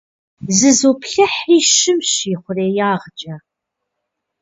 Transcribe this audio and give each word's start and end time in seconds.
Зызоплъыхьри 0.57 1.57
щымщ 1.73 2.11
ихъуреягъкӏэ. 2.33 3.35